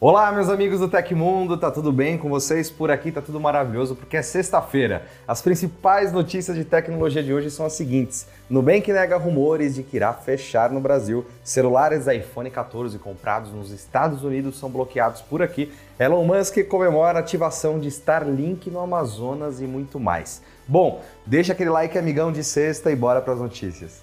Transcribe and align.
Olá, 0.00 0.30
meus 0.30 0.48
amigos 0.48 0.78
do 0.78 0.86
Tecmundo, 0.86 1.58
tá 1.58 1.72
tudo 1.72 1.90
bem 1.90 2.16
com 2.16 2.28
vocês? 2.28 2.70
Por 2.70 2.88
aqui 2.88 3.10
tá 3.10 3.20
tudo 3.20 3.40
maravilhoso 3.40 3.96
porque 3.96 4.16
é 4.16 4.22
sexta-feira. 4.22 5.02
As 5.26 5.42
principais 5.42 6.12
notícias 6.12 6.56
de 6.56 6.64
tecnologia 6.64 7.20
de 7.20 7.34
hoje 7.34 7.50
são 7.50 7.66
as 7.66 7.72
seguintes: 7.72 8.28
Nubank 8.48 8.92
nega 8.92 9.16
rumores 9.16 9.74
de 9.74 9.82
que 9.82 9.96
irá 9.96 10.12
fechar 10.12 10.70
no 10.70 10.78
Brasil. 10.78 11.26
Celulares 11.42 12.06
iPhone 12.06 12.48
14 12.48 12.96
comprados 13.00 13.52
nos 13.52 13.72
Estados 13.72 14.22
Unidos 14.22 14.56
são 14.56 14.70
bloqueados 14.70 15.20
por 15.20 15.42
aqui. 15.42 15.72
Elon 15.98 16.24
Musk 16.24 16.58
comemora 16.68 17.18
a 17.18 17.20
ativação 17.20 17.80
de 17.80 17.88
Starlink 17.88 18.70
no 18.70 18.78
Amazonas 18.78 19.60
e 19.60 19.64
muito 19.64 19.98
mais. 19.98 20.40
Bom, 20.68 21.02
deixa 21.26 21.54
aquele 21.54 21.70
like 21.70 21.98
amigão 21.98 22.30
de 22.30 22.44
sexta 22.44 22.92
e 22.92 22.94
bora 22.94 23.20
para 23.20 23.32
as 23.32 23.40
notícias. 23.40 24.00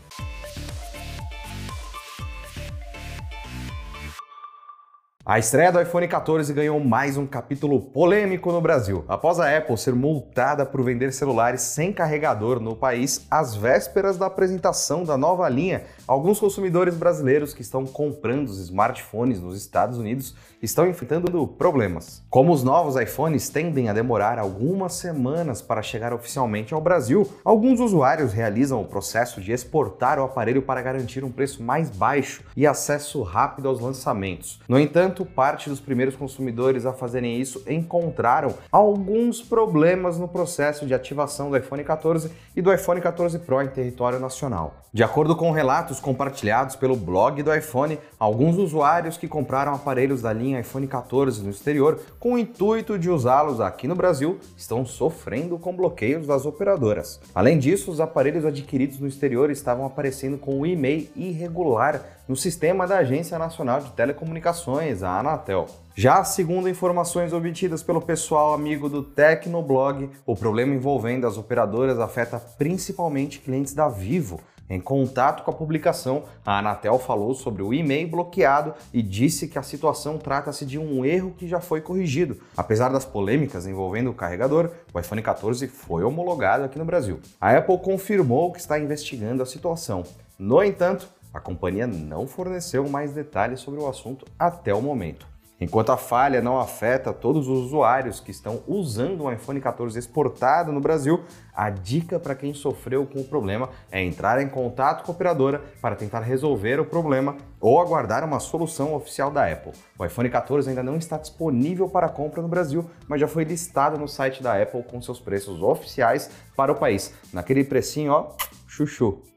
A 5.28 5.40
estreia 5.40 5.72
do 5.72 5.82
iPhone 5.82 6.08
14 6.08 6.54
ganhou 6.54 6.80
mais 6.80 7.18
um 7.18 7.26
capítulo 7.26 7.82
polêmico 7.82 8.52
no 8.52 8.62
Brasil, 8.62 9.04
após 9.08 9.40
a 9.40 9.58
Apple 9.58 9.76
ser 9.76 9.96
multada 9.96 10.68
por 10.68 10.84
vender 10.84 11.12
celulares 11.12 11.62
sem 11.62 11.92
carregador 11.92 12.60
no 12.60 12.76
país 12.76 13.26
às 13.32 13.56
vésperas 13.56 14.20
da 14.20 14.28
apresentação 14.28 15.04
da 15.04 15.18
nova 15.18 15.50
linha. 15.50 15.82
Alguns 16.08 16.40
consumidores 16.40 16.96
brasileiros 16.96 17.52
que 17.52 17.64
estão 17.64 17.84
comprando 17.84 18.48
os 18.48 18.60
smartphones 18.60 19.42
nos 19.42 19.58
Estados 19.58 19.98
Unidos 19.98 20.36
estão 20.62 20.88
enfrentando 20.88 21.48
problemas. 21.48 22.22
Como 22.30 22.54
os 22.54 22.64
novos 22.64 22.96
iPhones 22.96 23.50
tendem 23.50 23.90
a 23.90 23.94
demorar 23.94 24.38
algumas 24.38 24.94
semanas 24.94 25.64
para 25.64 25.82
chegar 25.82 26.14
oficialmente 26.14 26.76
ao 26.76 26.82
Brasil, 26.82 27.28
alguns 27.44 27.80
usuários 27.80 28.34
realizam 28.34 28.80
o 28.80 28.86
processo 28.86 29.42
de 29.42 29.52
exportar 29.52 30.20
o 30.20 30.24
aparelho 30.24 30.62
para 30.62 30.82
garantir 30.82 31.24
um 31.24 31.32
preço 31.32 31.64
mais 31.64 31.90
baixo 31.90 32.44
e 32.56 32.68
acesso 32.68 33.24
rápido 33.24 33.68
aos 33.68 33.80
lançamentos. 33.80 34.60
No 34.70 34.80
entanto, 34.80 35.26
parte 35.26 35.70
dos 35.70 35.80
primeiros 35.80 36.16
consumidores 36.16 36.86
a 36.86 36.94
fazerem 36.94 37.42
isso 37.42 37.64
encontraram 37.68 38.54
alguns 38.72 39.42
problemas 39.42 40.20
no 40.20 40.28
processo 40.28 40.86
de 40.86 40.94
ativação 40.94 41.50
do 41.50 41.58
iPhone 41.58 41.84
14 41.84 42.32
e 42.56 42.62
do 42.62 42.72
iPhone 42.72 43.02
14 43.02 43.40
Pro 43.40 43.62
em 43.64 43.68
território 43.68 44.20
nacional. 44.20 44.86
De 44.96 45.04
acordo 45.04 45.36
com 45.36 45.52
relatos 45.52 45.95
compartilhados 46.00 46.76
pelo 46.76 46.96
blog 46.96 47.42
do 47.44 47.54
iPhone, 47.54 48.00
alguns 48.20 48.58
usuários 48.58 49.18
que 49.18 49.28
compraram 49.28 49.74
aparelhos 49.74 50.22
da 50.22 50.32
linha 50.32 50.60
iPhone 50.60 50.88
14 50.88 51.44
no 51.44 51.50
exterior 51.50 52.00
com 52.20 52.34
o 52.34 52.38
intuito 52.38 52.98
de 52.98 53.10
usá-los 53.10 53.60
aqui 53.60 53.88
no 53.88 53.96
Brasil 53.96 54.40
estão 54.58 54.86
sofrendo 54.86 55.58
com 55.58 55.76
bloqueios 55.76 56.28
das 56.28 56.46
operadoras. 56.46 57.20
Além 57.34 57.58
disso, 57.58 57.92
os 57.92 58.00
aparelhos 58.00 58.46
adquiridos 58.46 59.00
no 59.00 59.08
exterior 59.08 59.50
estavam 59.50 59.86
aparecendo 59.86 60.38
com 60.38 60.60
o 60.60 60.66
e-mail 60.66 61.08
irregular 61.16 62.02
no 62.28 62.36
sistema 62.36 62.88
da 62.88 62.98
Agência 62.98 63.38
Nacional 63.38 63.82
de 63.82 63.92
Telecomunicações, 63.92 65.04
a 65.04 65.20
Anatel. 65.20 65.68
Já 65.96 66.24
segundo 66.24 66.68
informações 66.68 67.32
obtidas 67.32 67.82
pelo 67.82 68.02
pessoal 68.02 68.54
amigo 68.54 68.90
do 68.90 69.02
Tecnoblog, 69.02 70.10
o 70.26 70.36
problema 70.36 70.74
envolvendo 70.74 71.26
as 71.26 71.38
operadoras 71.38 72.00
afeta 72.00 72.38
principalmente 72.38 73.40
clientes 73.40 73.74
da 73.74 73.88
Vivo. 73.88 74.42
Em 74.68 74.80
contato 74.80 75.44
com 75.44 75.52
a 75.52 75.54
publicação, 75.54 76.24
a 76.44 76.58
Anatel 76.58 76.98
falou 76.98 77.36
sobre 77.36 77.62
o 77.62 77.72
e-mail 77.72 78.08
bloqueado 78.08 78.74
e 78.92 79.02
disse 79.02 79.48
que 79.48 79.60
a 79.60 79.64
situação 79.64 80.18
trata-se 80.18 80.66
de 80.66 80.80
um 80.80 81.06
erro 81.06 81.36
que 81.38 81.48
já 81.48 81.60
foi 81.60 81.82
corrigido. 81.82 82.38
Apesar 82.58 82.90
das 82.90 83.06
polêmicas 83.06 83.68
envolvendo 83.68 84.10
o 84.10 84.14
carregador, 84.14 84.72
o 84.92 85.00
iPhone 85.00 85.22
14 85.22 85.68
foi 85.68 86.04
homologado 86.04 86.64
aqui 86.64 86.80
no 86.80 86.86
Brasil. 86.86 87.20
A 87.40 87.56
Apple 87.56 87.78
confirmou 87.78 88.52
que 88.52 88.60
está 88.60 88.80
investigando 88.80 89.44
a 89.44 89.46
situação. 89.46 90.04
No 90.40 90.64
entanto, 90.64 91.08
a 91.32 91.40
companhia 91.40 91.86
não 91.86 92.26
forneceu 92.26 92.90
mais 92.90 93.12
detalhes 93.12 93.60
sobre 93.60 93.80
o 93.80 93.88
assunto 93.88 94.26
até 94.40 94.74
o 94.74 94.82
momento. 94.82 95.35
Enquanto 95.66 95.92
a 95.92 95.98
falha 95.98 96.44
não 96.44 96.60
afeta 96.60 97.12
todos 97.12 97.48
os 97.48 97.66
usuários 97.66 98.20
que 98.20 98.30
estão 98.30 98.62
usando 98.68 99.24
o 99.24 99.32
iPhone 99.32 99.60
14 99.60 99.98
exportado 99.98 100.72
no 100.72 100.80
Brasil, 100.80 101.24
a 101.56 101.72
dica 101.72 102.20
para 102.20 102.36
quem 102.36 102.54
sofreu 102.54 103.04
com 103.08 103.22
o 103.22 103.24
problema 103.24 103.72
é 103.92 104.00
entrar 104.00 104.40
em 104.40 104.48
contato 104.48 105.04
com 105.04 105.12
a 105.12 105.16
operadora 105.16 105.64
para 105.82 105.96
tentar 105.96 106.20
resolver 106.20 106.80
o 106.80 106.86
problema 106.86 107.36
ou 107.60 107.82
aguardar 107.82 108.24
uma 108.24 108.40
solução 108.40 108.94
oficial 108.94 109.32
da 109.32 109.52
Apple. 109.52 109.72
O 109.98 110.06
iPhone 110.06 110.30
14 110.30 110.70
ainda 110.70 110.84
não 110.84 110.98
está 110.98 111.18
disponível 111.18 111.90
para 111.90 112.10
compra 112.10 112.44
no 112.44 112.48
Brasil, 112.48 112.88
mas 113.08 113.20
já 113.20 113.28
foi 113.28 113.44
listado 113.44 113.98
no 113.98 114.08
site 114.08 114.44
da 114.44 114.62
Apple 114.62 114.84
com 114.84 115.02
seus 115.02 115.20
preços 115.20 115.64
oficiais 115.64 116.30
para 116.56 116.72
o 116.72 116.76
país, 116.76 117.12
naquele 117.34 117.64
precinho, 117.64 118.12
ó, 118.12 118.36
chuchu. 118.68 119.35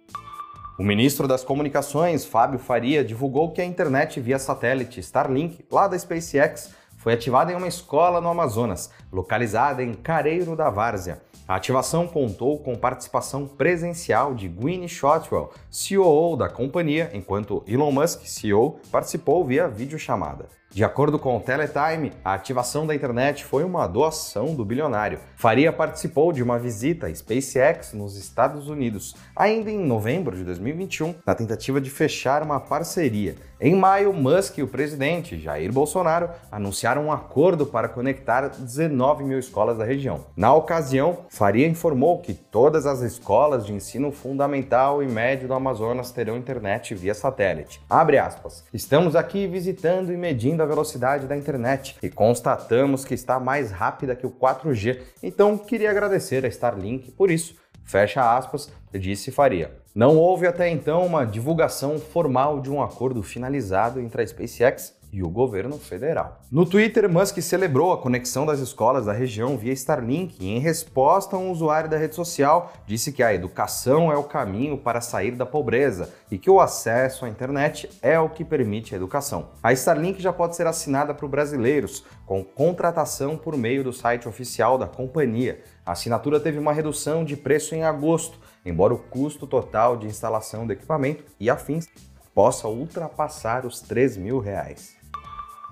O 0.78 0.84
ministro 0.84 1.26
das 1.26 1.42
Comunicações, 1.42 2.24
Fábio 2.24 2.56
Faria, 2.56 3.02
divulgou 3.02 3.50
que 3.50 3.60
a 3.60 3.64
internet 3.64 4.20
via 4.20 4.38
satélite 4.38 5.00
Starlink, 5.00 5.64
lá 5.68 5.88
da 5.88 5.98
SpaceX, 5.98 6.70
foi 6.96 7.14
ativada 7.14 7.50
em 7.52 7.56
uma 7.56 7.66
escola 7.66 8.20
no 8.20 8.28
Amazonas, 8.28 8.88
localizada 9.12 9.82
em 9.82 9.92
Careiro 9.92 10.54
da 10.54 10.70
Várzea. 10.70 11.20
A 11.48 11.56
ativação 11.56 12.06
contou 12.06 12.60
com 12.60 12.76
participação 12.76 13.44
presencial 13.44 14.36
de 14.36 14.46
Gwynne 14.46 14.88
Shotwell, 14.88 15.50
CEO 15.68 16.36
da 16.36 16.48
companhia, 16.48 17.10
enquanto 17.12 17.64
Elon 17.66 17.90
Musk, 17.90 18.24
CEO, 18.24 18.78
participou 18.92 19.44
via 19.44 19.66
videochamada. 19.66 20.46
De 20.70 20.84
acordo 20.84 21.18
com 21.18 21.34
o 21.34 21.40
Teletime, 21.40 22.12
a 22.22 22.34
ativação 22.34 22.86
da 22.86 22.94
internet 22.94 23.42
foi 23.42 23.64
uma 23.64 23.86
doação 23.86 24.54
do 24.54 24.66
bilionário. 24.66 25.18
Faria 25.34 25.72
participou 25.72 26.30
de 26.30 26.42
uma 26.42 26.58
visita 26.58 27.06
à 27.06 27.14
SpaceX 27.14 27.94
nos 27.94 28.18
Estados 28.18 28.68
Unidos, 28.68 29.16
ainda 29.34 29.70
em 29.70 29.78
novembro 29.78 30.36
de 30.36 30.44
2021, 30.44 31.14
na 31.26 31.34
tentativa 31.34 31.80
de 31.80 31.88
fechar 31.88 32.42
uma 32.42 32.60
parceria. 32.60 33.36
Em 33.58 33.74
maio, 33.74 34.12
Musk 34.12 34.58
e 34.58 34.62
o 34.62 34.68
presidente 34.68 35.38
Jair 35.38 35.72
Bolsonaro 35.72 36.28
anunciaram 36.52 37.06
um 37.06 37.12
acordo 37.12 37.66
para 37.66 37.88
conectar 37.88 38.46
19 38.48 39.24
mil 39.24 39.38
escolas 39.38 39.78
da 39.78 39.84
região. 39.84 40.26
Na 40.36 40.54
ocasião, 40.54 41.20
Faria 41.30 41.66
informou 41.66 42.20
que 42.20 42.34
todas 42.58 42.86
as 42.86 43.02
escolas 43.02 43.64
de 43.64 43.72
ensino 43.72 44.10
fundamental 44.10 45.00
e 45.00 45.06
médio 45.06 45.46
do 45.46 45.54
Amazonas 45.54 46.10
terão 46.10 46.36
internet 46.36 46.92
via 46.92 47.14
satélite. 47.14 47.80
Abre 47.88 48.18
aspas. 48.18 48.64
Estamos 48.74 49.14
aqui 49.14 49.46
visitando 49.46 50.12
e 50.12 50.16
medindo 50.16 50.56
da 50.56 50.66
velocidade 50.66 51.28
da 51.28 51.36
internet 51.36 51.96
e 52.02 52.10
constatamos 52.10 53.04
que 53.04 53.14
está 53.14 53.38
mais 53.38 53.70
rápida 53.70 54.16
que 54.16 54.26
o 54.26 54.32
4G, 54.32 54.98
então 55.22 55.56
queria 55.56 55.88
agradecer 55.88 56.44
a 56.44 56.48
Starlink 56.48 57.12
por 57.12 57.30
isso. 57.30 57.54
Fecha 57.84 58.36
aspas, 58.36 58.68
disse 58.92 59.30
Faria. 59.30 59.70
Não 59.94 60.16
houve 60.16 60.44
até 60.44 60.68
então 60.68 61.06
uma 61.06 61.24
divulgação 61.24 62.00
formal 62.00 62.60
de 62.60 62.72
um 62.72 62.82
acordo 62.82 63.22
finalizado 63.22 64.00
entre 64.00 64.20
a 64.20 64.26
SpaceX 64.26 64.97
e 65.12 65.22
o 65.22 65.28
governo 65.28 65.78
federal. 65.78 66.40
No 66.50 66.66
Twitter, 66.66 67.08
Musk 67.10 67.38
celebrou 67.40 67.92
a 67.92 67.98
conexão 67.98 68.44
das 68.44 68.60
escolas 68.60 69.06
da 69.06 69.12
região 69.12 69.56
via 69.56 69.72
Starlink 69.72 70.36
e, 70.40 70.48
em 70.48 70.58
resposta 70.58 71.36
a 71.36 71.38
um 71.38 71.50
usuário 71.50 71.88
da 71.88 71.96
rede 71.96 72.14
social, 72.14 72.72
disse 72.86 73.12
que 73.12 73.22
a 73.22 73.32
educação 73.32 74.12
é 74.12 74.16
o 74.16 74.24
caminho 74.24 74.78
para 74.78 75.00
sair 75.00 75.32
da 75.32 75.46
pobreza 75.46 76.12
e 76.30 76.38
que 76.38 76.50
o 76.50 76.60
acesso 76.60 77.24
à 77.24 77.28
internet 77.28 77.88
é 78.02 78.18
o 78.18 78.28
que 78.28 78.44
permite 78.44 78.94
a 78.94 78.96
educação. 78.96 79.50
A 79.62 79.72
Starlink 79.72 80.20
já 80.20 80.32
pode 80.32 80.56
ser 80.56 80.66
assinada 80.66 81.14
por 81.14 81.28
brasileiros, 81.28 82.04
com 82.26 82.44
contratação 82.44 83.36
por 83.36 83.56
meio 83.56 83.82
do 83.82 83.92
site 83.92 84.28
oficial 84.28 84.76
da 84.76 84.86
companhia. 84.86 85.62
A 85.84 85.92
assinatura 85.92 86.38
teve 86.38 86.58
uma 86.58 86.72
redução 86.72 87.24
de 87.24 87.36
preço 87.36 87.74
em 87.74 87.82
agosto, 87.82 88.38
embora 88.64 88.92
o 88.92 88.98
custo 88.98 89.46
total 89.46 89.96
de 89.96 90.06
instalação 90.06 90.66
do 90.66 90.72
equipamento 90.72 91.24
e 91.40 91.48
afins 91.48 91.86
possa 92.34 92.68
ultrapassar 92.68 93.66
os 93.66 93.80
3 93.80 94.16
mil 94.16 94.38
reais. 94.38 94.97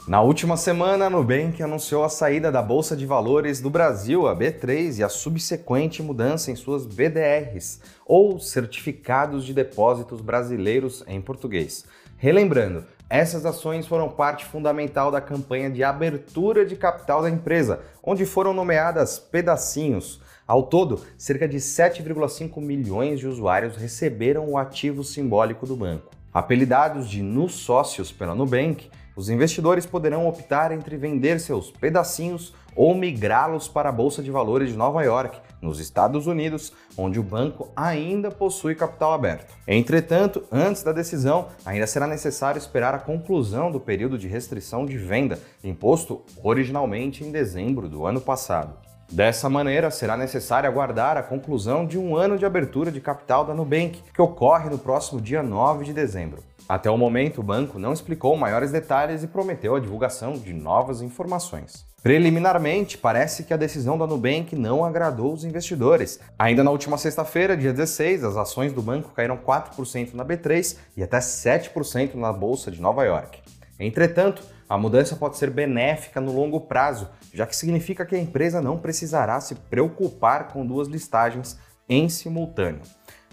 Na 0.07 0.21
última 0.21 0.57
semana, 0.57 1.07
a 1.07 1.11
Nubank 1.11 1.61
anunciou 1.61 2.05
a 2.05 2.09
saída 2.09 2.53
da 2.53 2.63
Bolsa 2.63 2.97
de 2.97 3.05
Valores 3.05 3.61
do 3.61 3.69
Brasil, 3.69 4.29
a 4.29 4.37
B3, 4.37 4.99
e 4.99 5.03
a 5.03 5.09
subsequente 5.09 6.01
mudança 6.01 6.51
em 6.53 6.55
suas 6.55 6.87
BDRs, 6.87 7.81
ou 8.07 8.39
Certificados 8.39 9.45
de 9.45 9.53
Depósitos 9.53 10.21
Brasileiros 10.21 11.03
em 11.09 11.21
português. 11.21 11.87
Relembrando, 12.19 12.85
essas 13.11 13.45
ações 13.45 13.85
foram 13.87 14.09
parte 14.09 14.45
fundamental 14.45 15.11
da 15.11 15.21
campanha 15.21 15.71
de 15.71 15.83
abertura 15.83 16.65
de 16.65 16.77
capital 16.77 17.21
da 17.21 17.31
empresa, 17.31 17.81
onde 18.01 18.25
foram 18.25 18.55
nomeadas 18.55 19.19
pedacinhos. 19.19 20.21
Ao 20.47 20.63
todo, 20.63 21.01
cerca 21.19 21.49
de 21.49 21.57
7,5 21.57 22.61
milhões 22.61 23.19
de 23.19 23.27
usuários 23.27 23.77
receberam 23.77 24.49
o 24.49 24.57
ativo 24.57 25.03
simbólico 25.03 25.67
do 25.67 25.75
banco. 25.75 26.13
Apelidados 26.33 27.09
de 27.09 27.23
Nu 27.23 27.49
Sócios 27.49 28.13
pela 28.13 28.35
Nubank, 28.35 28.89
os 29.17 29.31
investidores 29.31 29.87
poderão 29.87 30.29
optar 30.29 30.71
entre 30.71 30.97
vender 30.97 31.41
seus 31.41 31.71
pedacinhos 31.71 32.55
ou 32.77 32.95
migrá-los 32.95 33.67
para 33.67 33.89
a 33.89 33.93
Bolsa 33.93 34.23
de 34.23 34.31
Valores 34.31 34.69
de 34.69 34.77
Nova 34.77 35.03
York, 35.03 35.41
nos 35.63 35.81
Estados 35.81 36.27
Unidos, 36.27 36.75
onde 36.97 37.19
o 37.19 37.23
banco 37.23 37.71
ainda 37.75 38.31
possui 38.31 38.75
capital 38.75 39.15
aberto. 39.15 39.55
Entretanto, 39.67 40.45
antes 40.53 40.83
da 40.83 40.93
decisão, 40.93 41.49
ainda 41.65 41.87
será 41.87 42.07
necessário 42.07 42.59
esperar 42.59 42.95
a 42.95 42.99
conclusão 42.99 43.73
do 43.73 43.81
período 43.81 44.19
de 44.19 44.29
restrição 44.29 44.85
de 44.85 44.99
venda, 44.99 45.39
imposto 45.65 46.23
originalmente 46.45 47.25
em 47.25 47.33
dezembro 47.33 47.89
do 47.89 48.05
ano 48.05 48.21
passado. 48.21 48.75
Dessa 49.11 49.49
maneira, 49.49 49.91
será 49.91 50.17
necessário 50.17 50.69
aguardar 50.69 51.17
a 51.17 51.23
conclusão 51.23 51.87
de 51.87 51.97
um 51.97 52.17
ano 52.17 52.37
de 52.37 52.45
abertura 52.45 52.91
de 52.91 53.01
capital 53.01 53.45
da 53.45 53.55
Nubank, 53.55 54.03
que 54.13 54.21
ocorre 54.21 54.69
no 54.69 54.79
próximo 54.79 55.21
dia 55.21 55.43
9 55.43 55.85
de 55.85 55.93
dezembro. 55.93 56.43
Até 56.69 56.91
o 56.91 56.99
momento, 56.99 57.41
o 57.41 57.45
banco 57.45 57.79
não 57.79 57.93
explicou 57.93 58.37
maiores 58.37 58.73
detalhes 58.73 59.23
e 59.23 59.29
prometeu 59.29 59.77
a 59.77 59.81
divulgação 59.81 60.33
de 60.33 60.53
novas 60.53 61.01
informações. 61.01 61.87
Preliminarmente, 62.03 62.99
parece 62.99 63.45
que 63.45 63.55
a 63.55 63.57
decisão 63.57 63.97
da 63.97 64.07
Nubank 64.07 64.57
não 64.57 64.85
agradou 64.85 65.33
os 65.33 65.45
investidores. 65.45 66.19
Ainda 66.37 66.65
na 66.65 66.73
última 66.73 66.99
sexta-feira, 66.99 67.57
dia 67.57 67.73
16, 67.73 68.25
as 68.25 68.37
ações 68.37 68.73
do 68.73 68.83
banco 68.83 69.13
caíram 69.15 69.37
4% 69.37 70.15
na 70.15 70.25
B3 70.25 70.77
e 70.97 71.05
até 71.05 71.19
7% 71.19 72.15
na 72.15 72.33
Bolsa 72.33 72.69
de 72.69 72.81
Nova 72.81 73.05
York. 73.05 73.41
Entretanto, 73.79 74.43
a 74.69 74.77
mudança 74.77 75.15
pode 75.15 75.37
ser 75.37 75.51
benéfica 75.51 76.21
no 76.21 76.33
longo 76.33 76.63
prazo, 76.63 77.09
já 77.33 77.47
que 77.47 77.55
significa 77.55 78.05
que 78.05 78.17
a 78.17 78.21
empresa 78.21 78.61
não 78.61 78.79
precisará 78.79 79.41
se 79.41 79.55
preocupar 79.55 80.49
com 80.49 80.67
duas 80.67 80.89
listagens 80.89 81.57
em 81.89 82.09
simultâneo. 82.09 82.83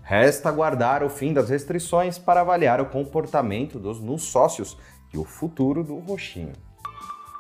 Resta 0.06 0.50
aguardar 0.50 1.02
o 1.02 1.10
fim 1.10 1.32
das 1.32 1.50
restrições 1.50 2.18
para 2.18 2.42
avaliar 2.42 2.82
o 2.82 2.88
comportamento 2.88 3.80
dos 3.80 4.02
nos 4.02 4.24
sócios 4.24 4.78
e 5.14 5.18
o 5.18 5.24
futuro 5.24 5.82
do 5.82 5.98
roxinho. 6.00 6.52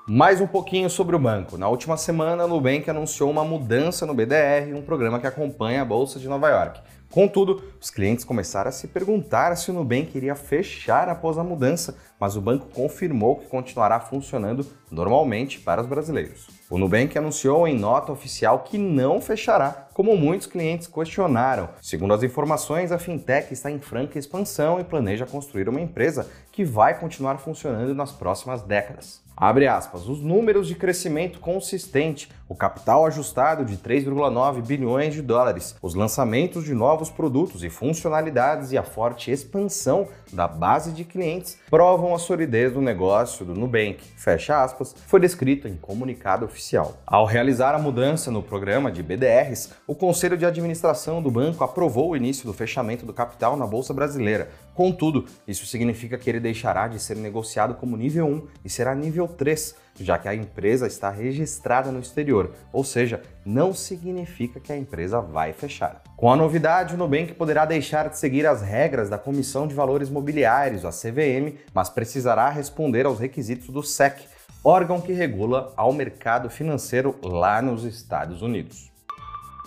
Mais 0.07 0.39
um 0.39 0.47
pouquinho 0.47 0.89
sobre 0.89 1.13
o 1.13 1.19
banco. 1.19 1.57
Na 1.57 1.67
última 1.67 1.97
semana, 1.97 2.45
o 2.45 2.47
Nubank 2.47 2.89
anunciou 2.89 3.29
uma 3.29 3.43
mudança 3.43 4.05
no 4.05 4.13
BDR, 4.13 4.73
um 4.73 4.81
programa 4.81 5.19
que 5.19 5.27
acompanha 5.27 5.81
a 5.81 5.85
Bolsa 5.85 6.19
de 6.19 6.27
Nova 6.29 6.49
York. 6.49 6.81
Contudo, 7.13 7.61
os 7.79 7.91
clientes 7.91 8.25
começaram 8.25 8.69
a 8.69 8.71
se 8.71 8.87
perguntar 8.87 9.55
se 9.55 9.69
o 9.69 9.73
Nubank 9.73 10.17
iria 10.17 10.33
fechar 10.33 11.07
após 11.07 11.37
a 11.37 11.43
mudança, 11.43 11.95
mas 12.19 12.35
o 12.35 12.41
banco 12.41 12.65
confirmou 12.73 13.35
que 13.35 13.45
continuará 13.45 13.99
funcionando 13.99 14.65
normalmente 14.89 15.59
para 15.59 15.79
os 15.79 15.85
brasileiros. 15.85 16.47
O 16.71 16.79
Nubank 16.79 17.15
anunciou 17.15 17.67
em 17.67 17.77
nota 17.77 18.11
oficial 18.11 18.61
que 18.61 18.79
não 18.79 19.21
fechará, 19.21 19.89
como 19.93 20.17
muitos 20.17 20.47
clientes 20.47 20.87
questionaram. 20.87 21.69
Segundo 21.83 22.15
as 22.15 22.23
informações, 22.23 22.91
a 22.91 22.97
fintech 22.97 23.53
está 23.53 23.69
em 23.69 23.77
franca 23.77 24.17
expansão 24.17 24.79
e 24.79 24.83
planeja 24.83 25.27
construir 25.27 25.69
uma 25.69 25.81
empresa 25.81 26.27
que 26.51 26.65
vai 26.65 26.99
continuar 26.99 27.37
funcionando 27.37 27.93
nas 27.93 28.11
próximas 28.11 28.63
décadas. 28.63 29.22
Abre 29.35 29.67
aspas, 29.67 30.07
os 30.07 30.21
números 30.21 30.67
de 30.67 30.75
crescimento 30.75 31.39
consistente, 31.39 32.29
o 32.47 32.55
capital 32.55 33.05
ajustado 33.05 33.65
de 33.65 33.77
3,9 33.77 34.61
bilhões 34.61 35.13
de 35.13 35.23
dólares, 35.23 35.75
os 35.81 35.95
lançamentos 35.95 36.63
de 36.63 36.73
novos 36.75 37.09
produtos 37.09 37.63
e 37.63 37.69
funcionalidades 37.69 38.71
e 38.71 38.77
a 38.77 38.83
forte 38.83 39.31
expansão 39.31 40.07
da 40.31 40.47
base 40.47 40.91
de 40.91 41.03
clientes 41.03 41.57
provam 41.67 42.13
a 42.13 42.19
solidez 42.19 42.71
do 42.73 42.81
negócio 42.81 43.43
do 43.43 43.55
Nubank, 43.55 44.03
fecha 44.15 44.63
aspas, 44.63 44.95
foi 45.07 45.19
descrito 45.19 45.67
em 45.67 45.75
comunicado 45.75 46.45
oficial. 46.45 46.97
Ao 47.05 47.25
realizar 47.25 47.73
a 47.73 47.79
mudança 47.79 48.29
no 48.29 48.43
programa 48.43 48.91
de 48.91 49.01
BDRs, 49.01 49.71
o 49.87 49.95
Conselho 49.95 50.37
de 50.37 50.45
Administração 50.45 51.21
do 51.21 51.31
banco 51.31 51.63
aprovou 51.63 52.11
o 52.11 52.15
início 52.15 52.45
do 52.45 52.53
fechamento 52.53 53.05
do 53.05 53.13
capital 53.13 53.57
na 53.57 53.65
Bolsa 53.65 53.93
Brasileira. 53.93 54.49
Contudo, 54.75 55.25
isso 55.47 55.65
significa 55.65 56.17
que 56.17 56.29
ele 56.29 56.39
deixará 56.39 56.87
de 56.87 56.99
ser 56.99 57.17
negociado 57.17 57.75
como 57.75 57.97
nível 57.97 58.27
1 58.27 58.47
e 58.65 58.69
será 58.69 58.93
nível 58.93 59.22
3, 59.27 59.75
já 59.99 60.17
que 60.17 60.27
a 60.27 60.35
empresa 60.35 60.87
está 60.87 61.09
registrada 61.09 61.91
no 61.91 61.99
exterior, 61.99 62.53
ou 62.71 62.83
seja, 62.83 63.21
não 63.45 63.73
significa 63.73 64.59
que 64.59 64.71
a 64.71 64.77
empresa 64.77 65.19
vai 65.21 65.53
fechar. 65.53 66.01
Com 66.15 66.31
a 66.31 66.35
novidade, 66.35 66.93
o 66.93 66.97
Nubank 66.97 67.33
poderá 67.33 67.65
deixar 67.65 68.09
de 68.09 68.17
seguir 68.17 68.45
as 68.45 68.61
regras 68.61 69.09
da 69.09 69.17
Comissão 69.17 69.67
de 69.67 69.75
Valores 69.75 70.09
Mobiliários, 70.09 70.85
a 70.85 70.89
CVM, 70.89 71.57
mas 71.73 71.89
precisará 71.89 72.49
responder 72.49 73.05
aos 73.05 73.19
requisitos 73.19 73.67
do 73.67 73.83
SEC, 73.83 74.21
órgão 74.63 75.01
que 75.01 75.11
regula 75.11 75.73
ao 75.75 75.91
mercado 75.91 76.49
financeiro 76.49 77.19
lá 77.21 77.61
nos 77.61 77.83
Estados 77.83 78.41
Unidos. 78.41 78.92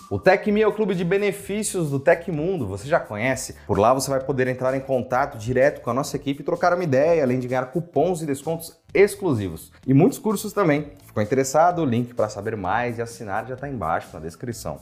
O 0.09 0.17
TecMe 0.17 0.61
é 0.61 0.67
o 0.67 0.71
clube 0.71 0.95
de 0.95 1.03
benefícios 1.03 1.89
do 1.89 1.99
Tecmundo, 1.99 2.65
você 2.65 2.87
já 2.87 2.97
conhece? 2.97 3.57
Por 3.67 3.77
lá 3.77 3.93
você 3.93 4.09
vai 4.09 4.21
poder 4.21 4.47
entrar 4.47 4.73
em 4.73 4.79
contato 4.79 5.37
direto 5.37 5.81
com 5.81 5.89
a 5.89 5.93
nossa 5.93 6.15
equipe 6.15 6.41
e 6.41 6.45
trocar 6.45 6.73
uma 6.73 6.83
ideia, 6.83 7.21
além 7.21 7.39
de 7.39 7.47
ganhar 7.49 7.65
cupons 7.65 8.21
e 8.21 8.25
descontos 8.25 8.79
exclusivos. 8.93 9.69
E 9.85 9.93
muitos 9.93 10.17
cursos 10.17 10.53
também. 10.53 10.93
Ficou 11.05 11.21
interessado? 11.21 11.81
O 11.81 11.85
link 11.85 12.13
para 12.13 12.29
saber 12.29 12.55
mais 12.55 12.97
e 12.97 13.01
assinar 13.01 13.45
já 13.47 13.55
está 13.55 13.67
embaixo 13.67 14.07
na 14.13 14.21
descrição. 14.21 14.79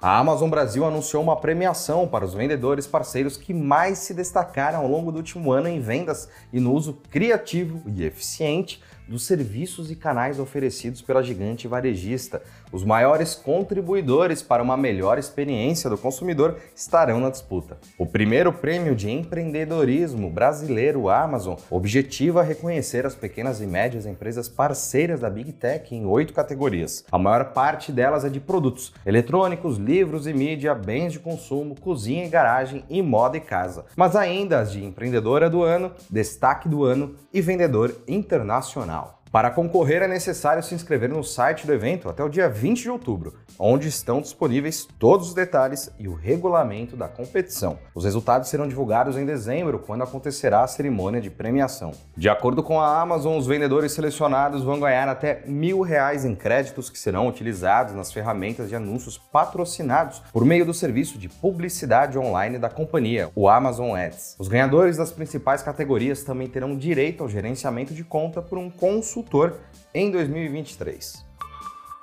A 0.00 0.18
Amazon 0.18 0.48
Brasil 0.48 0.86
anunciou 0.86 1.22
uma 1.22 1.36
premiação 1.36 2.08
para 2.08 2.24
os 2.24 2.32
vendedores 2.32 2.86
parceiros 2.86 3.36
que 3.36 3.52
mais 3.52 3.98
se 3.98 4.14
destacaram 4.14 4.78
ao 4.78 4.88
longo 4.88 5.12
do 5.12 5.18
último 5.18 5.52
ano 5.52 5.68
em 5.68 5.80
vendas 5.80 6.28
e 6.52 6.58
no 6.58 6.72
uso 6.72 7.02
criativo 7.10 7.82
e 7.86 8.02
eficiente 8.02 8.82
dos 9.08 9.24
serviços 9.24 9.90
e 9.90 9.96
canais 9.96 10.38
oferecidos 10.38 11.02
pela 11.02 11.22
gigante 11.22 11.68
varejista. 11.68 12.42
Os 12.72 12.84
maiores 12.84 13.34
contribuidores 13.34 14.42
para 14.42 14.62
uma 14.62 14.76
melhor 14.76 15.18
experiência 15.18 15.88
do 15.88 15.98
consumidor 15.98 16.56
estarão 16.74 17.20
na 17.20 17.30
disputa. 17.30 17.78
O 17.98 18.06
primeiro 18.06 18.52
prêmio 18.52 18.94
de 18.94 19.10
empreendedorismo 19.10 20.30
brasileiro 20.30 21.08
Amazon 21.08 21.56
objetiva 21.70 22.42
reconhecer 22.42 23.06
as 23.06 23.14
pequenas 23.14 23.60
e 23.60 23.66
médias 23.66 24.06
empresas 24.06 24.48
parceiras 24.48 25.20
da 25.20 25.30
Big 25.30 25.52
Tech 25.52 25.94
em 25.94 26.04
oito 26.06 26.32
categorias. 26.32 27.04
A 27.10 27.18
maior 27.18 27.52
parte 27.52 27.92
delas 27.92 28.24
é 28.24 28.28
de 28.28 28.40
produtos 28.40 28.92
eletrônicos, 29.04 29.76
livros 29.76 30.26
e 30.26 30.32
mídia, 30.32 30.74
bens 30.74 31.12
de 31.12 31.18
consumo, 31.18 31.78
cozinha 31.80 32.24
e 32.24 32.28
garagem 32.28 32.84
e 32.88 33.02
moda 33.02 33.36
e 33.36 33.40
casa. 33.40 33.84
Mas 33.96 34.16
ainda 34.16 34.60
as 34.60 34.72
de 34.72 34.84
empreendedora 34.84 35.48
do 35.48 35.62
ano, 35.62 35.92
destaque 36.10 36.68
do 36.68 36.84
ano 36.84 37.14
e 37.32 37.40
vendedor 37.40 37.94
internacional. 38.08 38.95
Para 39.36 39.50
concorrer 39.50 40.00
é 40.00 40.08
necessário 40.08 40.62
se 40.62 40.74
inscrever 40.74 41.10
no 41.10 41.22
site 41.22 41.66
do 41.66 41.72
evento 41.74 42.08
até 42.08 42.24
o 42.24 42.28
dia 42.30 42.48
20 42.48 42.80
de 42.80 42.90
outubro, 42.90 43.34
onde 43.58 43.86
estão 43.86 44.22
disponíveis 44.22 44.88
todos 44.98 45.28
os 45.28 45.34
detalhes 45.34 45.90
e 45.98 46.08
o 46.08 46.14
regulamento 46.14 46.96
da 46.96 47.06
competição. 47.06 47.78
Os 47.94 48.06
resultados 48.06 48.48
serão 48.48 48.66
divulgados 48.66 49.14
em 49.18 49.26
dezembro, 49.26 49.78
quando 49.78 50.00
acontecerá 50.00 50.62
a 50.62 50.66
cerimônia 50.66 51.20
de 51.20 51.28
premiação. 51.28 51.92
De 52.16 52.30
acordo 52.30 52.62
com 52.62 52.80
a 52.80 52.98
Amazon, 52.98 53.36
os 53.36 53.46
vendedores 53.46 53.92
selecionados 53.92 54.64
vão 54.64 54.80
ganhar 54.80 55.06
até 55.06 55.42
mil 55.44 55.82
reais 55.82 56.24
em 56.24 56.34
créditos 56.34 56.88
que 56.88 56.98
serão 56.98 57.28
utilizados 57.28 57.94
nas 57.94 58.10
ferramentas 58.10 58.70
de 58.70 58.74
anúncios 58.74 59.18
patrocinados 59.18 60.22
por 60.32 60.46
meio 60.46 60.64
do 60.64 60.72
serviço 60.72 61.18
de 61.18 61.28
publicidade 61.28 62.18
online 62.18 62.58
da 62.58 62.70
companhia, 62.70 63.28
o 63.34 63.50
Amazon 63.50 63.94
Ads. 63.94 64.36
Os 64.38 64.48
ganhadores 64.48 64.96
das 64.96 65.12
principais 65.12 65.62
categorias 65.62 66.24
também 66.24 66.48
terão 66.48 66.74
direito 66.74 67.22
ao 67.22 67.28
gerenciamento 67.28 67.92
de 67.92 68.02
conta 68.02 68.40
por 68.40 68.56
um 68.56 68.70
consultor 68.70 69.25
consultor 69.26 69.60
em 69.92 70.10
2023. 70.10 71.26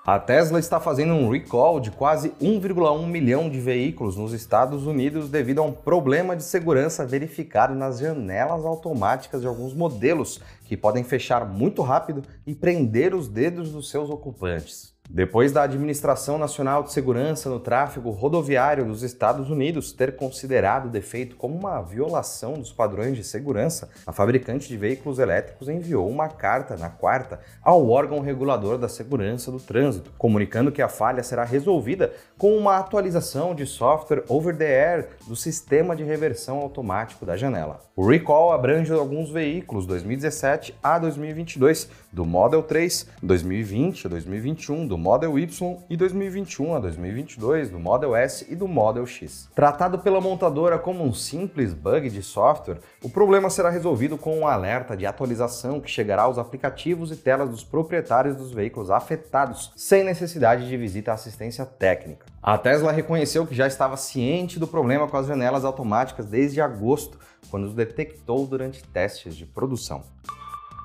A 0.05 0.19
Tesla 0.19 0.59
está 0.59 0.81
fazendo 0.81 1.13
um 1.13 1.29
recall 1.29 1.79
de 1.79 1.89
quase 1.89 2.31
1,1 2.41 3.07
milhão 3.07 3.49
de 3.49 3.59
veículos 3.61 4.17
nos 4.17 4.33
Estados 4.33 4.85
Unidos 4.85 5.29
devido 5.29 5.59
a 5.59 5.65
um 5.65 5.71
problema 5.71 6.35
de 6.35 6.43
segurança 6.43 7.05
verificado 7.05 7.73
nas 7.73 7.99
janelas 7.99 8.65
automáticas 8.65 9.41
de 9.41 9.47
alguns 9.47 9.73
modelos 9.73 10.41
que 10.65 10.75
podem 10.75 11.05
fechar 11.05 11.45
muito 11.45 11.81
rápido 11.81 12.21
e 12.45 12.53
prender 12.53 13.15
os 13.15 13.29
dedos 13.29 13.71
dos 13.71 13.89
seus 13.89 14.09
ocupantes. 14.09 14.92
Depois 15.10 15.51
da 15.51 15.63
Administração 15.63 16.38
Nacional 16.38 16.81
de 16.81 16.93
Segurança 16.93 17.50
no 17.50 17.60
Tráfego 17.60 18.10
Rodoviário 18.10 18.86
dos 18.86 19.03
Estados 19.03 19.50
Unidos 19.50 19.91
ter 19.91 20.15
considerado 20.15 20.86
o 20.86 20.89
defeito 20.89 21.36
como 21.36 21.55
uma 21.55 21.81
violação 21.81 22.53
dos 22.53 22.72
padrões 22.72 23.17
de 23.17 23.24
segurança, 23.24 23.89
a 24.07 24.13
fabricante 24.13 24.67
de 24.67 24.77
veículos 24.77 25.19
elétricos 25.19 25.67
enviou 25.67 26.10
uma 26.10 26.29
carta 26.29 26.77
na 26.77 26.89
quarta 26.89 27.41
ao 27.62 27.88
órgão 27.89 28.22
regulador 28.22 28.77
da 28.77 28.88
segurança 28.88 29.51
do 29.51 29.60
trânsito, 29.60 30.10
comunicando 30.17 30.72
que 30.72 30.81
a 30.81 30.88
falha 30.88 31.22
será 31.22 31.43
resolvida 31.43 32.13
com 32.38 32.57
uma 32.57 32.77
atualização 32.77 33.53
de 33.53 33.65
software 33.65 34.24
over 34.29 34.55
the 34.55 34.65
air 34.65 35.10
do 35.27 35.36
sistema 35.36 35.95
de 35.95 36.03
reversão 36.03 36.60
automático 36.60 37.25
da 37.25 37.36
janela. 37.36 37.81
O 37.95 38.07
recall 38.07 38.53
abrange 38.53 38.91
alguns 38.91 39.29
veículos 39.29 39.86
2017 39.86 40.74
a 40.81 40.98
2022, 40.98 41.89
do 42.12 42.25
Model 42.25 42.63
3, 42.63 43.07
2020 43.22 44.07
a 44.07 44.10
2021, 44.10 44.88
do 44.93 44.97
Model 44.97 45.39
Y 45.39 45.79
e 45.89 45.97
2021 45.97 46.75
a 46.75 46.79
2022 46.79 47.71
do 47.71 47.79
Model 47.79 48.15
S 48.15 48.45
e 48.47 48.55
do 48.55 48.67
Model 48.67 49.07
X. 49.07 49.50
Tratado 49.55 49.97
pela 49.97 50.21
montadora 50.21 50.77
como 50.77 51.03
um 51.03 51.12
simples 51.12 51.73
bug 51.73 52.12
de 52.12 52.21
software, 52.21 52.77
o 53.01 53.09
problema 53.09 53.50
será 53.50 53.71
resolvido 53.71 54.19
com 54.19 54.38
um 54.38 54.47
alerta 54.47 54.95
de 54.95 55.07
atualização 55.07 55.81
que 55.81 55.89
chegará 55.89 56.23
aos 56.23 56.38
aplicativos 56.38 57.12
e 57.12 57.15
telas 57.15 57.50
dos 57.50 57.63
proprietários 57.63 58.35
dos 58.35 58.51
veículos 58.51 58.91
afetados, 58.91 59.73
sem 59.75 60.03
necessidade 60.03 60.67
de 60.67 60.77
visita 60.77 61.09
à 61.09 61.15
assistência 61.15 61.65
técnica. 61.65 62.27
A 62.39 62.55
Tesla 62.55 62.91
reconheceu 62.91 63.47
que 63.47 63.55
já 63.55 63.65
estava 63.65 63.97
ciente 63.97 64.59
do 64.59 64.67
problema 64.67 65.07
com 65.07 65.17
as 65.17 65.25
janelas 65.25 65.65
automáticas 65.65 66.27
desde 66.27 66.62
agosto, 66.62 67.17
quando 67.50 67.63
os 67.63 67.73
detectou 67.73 68.45
durante 68.45 68.83
testes 68.83 69.35
de 69.35 69.47
produção. 69.47 70.03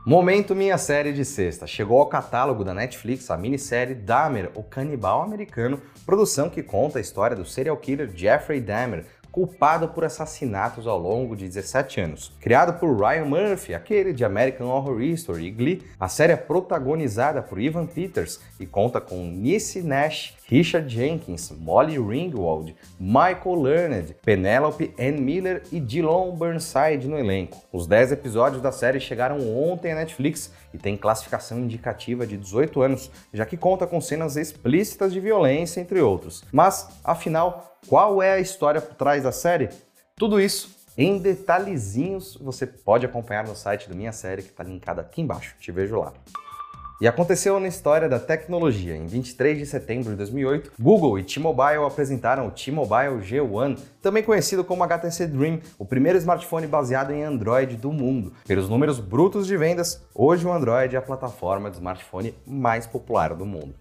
Momento 0.08 0.54
Minha 0.54 0.78
Série 0.78 1.12
de 1.12 1.22
Sexta. 1.22 1.66
Chegou 1.66 2.00
ao 2.00 2.06
catálogo 2.06 2.64
da 2.64 2.72
Netflix 2.72 3.30
a 3.30 3.36
minissérie 3.36 3.94
Dahmer, 3.94 4.50
o 4.54 4.62
canibal 4.62 5.20
americano, 5.20 5.82
produção 6.06 6.48
que 6.48 6.62
conta 6.62 6.96
a 6.96 7.00
história 7.02 7.36
do 7.36 7.44
serial 7.44 7.76
killer 7.76 8.10
Jeffrey 8.14 8.58
Dahmer, 8.58 9.04
culpado 9.30 9.88
por 9.88 10.06
assassinatos 10.06 10.86
ao 10.86 10.98
longo 10.98 11.36
de 11.36 11.44
17 11.44 12.00
anos. 12.00 12.32
Criado 12.40 12.80
por 12.80 12.98
Ryan 12.98 13.26
Murphy, 13.26 13.74
aquele 13.74 14.14
de 14.14 14.24
American 14.24 14.68
Horror 14.68 15.02
Story 15.02 15.44
e 15.44 15.50
Glee, 15.50 15.82
a 16.00 16.08
série 16.08 16.32
é 16.32 16.36
protagonizada 16.36 17.42
por 17.42 17.60
Ivan 17.60 17.84
Peters 17.84 18.40
e 18.58 18.64
conta 18.64 19.02
com 19.02 19.26
Niecy 19.26 19.82
Nash, 19.82 20.37
Richard 20.50 20.88
Jenkins, 20.88 21.50
Molly 21.50 21.98
Ringwald, 21.98 22.74
Michael 22.98 23.62
Learned, 23.62 24.16
Penelope 24.24 24.94
Ann 24.98 25.20
Miller 25.20 25.62
e 25.70 25.78
Dylan 25.78 26.34
Burnside 26.34 27.06
no 27.06 27.18
elenco. 27.18 27.62
Os 27.70 27.86
10 27.86 28.12
episódios 28.12 28.62
da 28.62 28.72
série 28.72 28.98
chegaram 28.98 29.38
ontem 29.54 29.92
à 29.92 29.94
Netflix 29.94 30.50
e 30.72 30.78
tem 30.78 30.96
classificação 30.96 31.58
indicativa 31.58 32.26
de 32.26 32.38
18 32.38 32.80
anos, 32.80 33.10
já 33.32 33.44
que 33.44 33.58
conta 33.58 33.86
com 33.86 34.00
cenas 34.00 34.36
explícitas 34.36 35.12
de 35.12 35.20
violência, 35.20 35.80
entre 35.80 36.00
outros. 36.00 36.42
Mas, 36.50 36.88
afinal, 37.04 37.78
qual 37.86 38.22
é 38.22 38.32
a 38.32 38.40
história 38.40 38.80
por 38.80 38.94
trás 38.94 39.22
da 39.22 39.32
série? 39.32 39.68
Tudo 40.16 40.40
isso 40.40 40.78
em 40.96 41.18
detalhezinhos 41.18 42.36
você 42.40 42.66
pode 42.66 43.04
acompanhar 43.04 43.46
no 43.46 43.54
site 43.54 43.88
do 43.88 43.94
Minha 43.94 44.12
Série, 44.12 44.42
que 44.42 44.48
está 44.48 44.64
linkado 44.64 45.00
aqui 45.00 45.20
embaixo. 45.20 45.54
Te 45.60 45.70
vejo 45.70 45.96
lá. 45.96 46.12
E 47.00 47.06
aconteceu 47.06 47.60
na 47.60 47.68
história 47.68 48.08
da 48.08 48.18
tecnologia. 48.18 48.96
Em 48.96 49.06
23 49.06 49.56
de 49.56 49.66
setembro 49.66 50.10
de 50.10 50.16
2008, 50.16 50.72
Google 50.80 51.16
e 51.16 51.22
T-Mobile 51.22 51.84
apresentaram 51.86 52.48
o 52.48 52.50
T-Mobile 52.50 53.22
G1, 53.22 53.78
também 54.02 54.20
conhecido 54.20 54.64
como 54.64 54.82
HTC 54.82 55.28
Dream, 55.28 55.60
o 55.78 55.84
primeiro 55.84 56.18
smartphone 56.18 56.66
baseado 56.66 57.12
em 57.12 57.22
Android 57.22 57.76
do 57.76 57.92
mundo. 57.92 58.32
Pelos 58.48 58.68
números 58.68 58.98
brutos 58.98 59.46
de 59.46 59.56
vendas, 59.56 60.04
hoje 60.12 60.44
o 60.44 60.52
Android 60.52 60.96
é 60.96 60.98
a 60.98 61.02
plataforma 61.02 61.70
de 61.70 61.76
smartphone 61.76 62.34
mais 62.44 62.84
popular 62.84 63.32
do 63.32 63.46
mundo. 63.46 63.76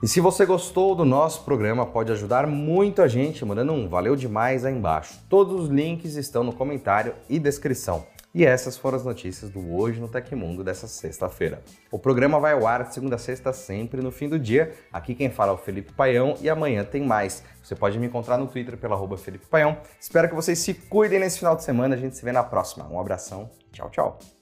E 0.00 0.06
se 0.06 0.20
você 0.20 0.46
gostou 0.46 0.94
do 0.94 1.04
nosso 1.04 1.42
programa, 1.44 1.84
pode 1.84 2.12
ajudar 2.12 2.46
muito 2.46 3.02
a 3.02 3.08
gente 3.08 3.44
mandando 3.44 3.72
um 3.72 3.88
valeu 3.88 4.14
demais 4.14 4.64
aí 4.64 4.72
embaixo. 4.72 5.18
Todos 5.28 5.62
os 5.62 5.68
links 5.68 6.14
estão 6.14 6.44
no 6.44 6.52
comentário 6.52 7.14
e 7.28 7.40
descrição. 7.40 8.06
E 8.34 8.44
essas 8.44 8.76
foram 8.76 8.96
as 8.96 9.04
notícias 9.04 9.50
do 9.50 9.74
Hoje 9.74 10.00
no 10.00 10.08
Tecmundo 10.08 10.62
dessa 10.62 10.86
sexta-feira. 10.86 11.62
O 11.90 11.98
programa 11.98 12.38
vai 12.38 12.52
ao 12.52 12.66
ar 12.66 12.84
de 12.84 12.94
segunda 12.94 13.16
a 13.16 13.18
sexta, 13.18 13.52
sempre 13.52 14.02
no 14.02 14.12
fim 14.12 14.28
do 14.28 14.38
dia. 14.38 14.72
Aqui 14.92 15.14
quem 15.14 15.30
fala 15.30 15.52
é 15.52 15.54
o 15.54 15.58
Felipe 15.58 15.92
Paião 15.92 16.34
e 16.40 16.48
amanhã 16.48 16.84
tem 16.84 17.02
mais. 17.02 17.42
Você 17.62 17.74
pode 17.74 17.98
me 17.98 18.06
encontrar 18.06 18.36
no 18.36 18.46
Twitter 18.46 18.76
pela 18.76 18.94
arroba 18.94 19.16
Felipe 19.16 19.46
Paião. 19.46 19.78
Espero 19.98 20.28
que 20.28 20.34
vocês 20.34 20.58
se 20.58 20.74
cuidem 20.74 21.18
nesse 21.18 21.38
final 21.38 21.56
de 21.56 21.64
semana. 21.64 21.94
A 21.94 21.98
gente 21.98 22.16
se 22.16 22.24
vê 22.24 22.32
na 22.32 22.42
próxima. 22.42 22.86
Um 22.88 23.00
abração. 23.00 23.50
Tchau, 23.72 23.90
tchau. 23.90 24.37